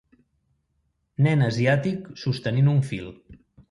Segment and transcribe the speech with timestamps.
[1.27, 3.11] Nen asiàtic sostenint un fil.